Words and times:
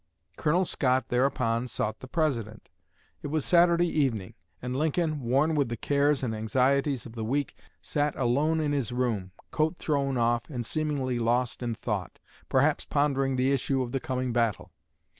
Colonel 0.35 0.65
Scott 0.65 1.09
thereupon 1.09 1.67
sought 1.67 1.99
the 1.99 2.07
President. 2.07 2.69
It 3.21 3.27
was 3.27 3.45
Saturday 3.45 3.85
evening; 3.87 4.33
and 4.59 4.75
Lincoln, 4.75 5.21
worn 5.21 5.53
with 5.53 5.69
the 5.69 5.77
cares 5.77 6.23
and 6.23 6.33
anxieties 6.35 7.05
of 7.05 7.13
the 7.13 7.23
week, 7.23 7.53
sat 7.83 8.15
alone 8.15 8.59
in 8.59 8.71
his 8.71 8.91
room, 8.91 9.29
coat 9.51 9.77
thrown 9.77 10.17
off, 10.17 10.49
and 10.49 10.65
seemingly 10.65 11.19
lost 11.19 11.61
in 11.61 11.75
thought, 11.75 12.17
perhaps 12.49 12.83
pondering 12.83 13.35
the 13.35 13.51
issue 13.53 13.83
of 13.83 13.91
the 13.91 13.99
coming 13.99 14.33
battle. 14.33 14.71